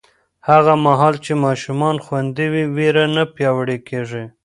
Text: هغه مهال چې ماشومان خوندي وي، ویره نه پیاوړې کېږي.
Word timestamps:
هغه 0.49 0.73
مهال 0.85 1.15
چې 1.25 1.31
ماشومان 1.45 1.95
خوندي 2.05 2.47
وي، 2.53 2.65
ویره 2.75 3.05
نه 3.15 3.23
پیاوړې 3.35 3.77
کېږي. 3.89 4.23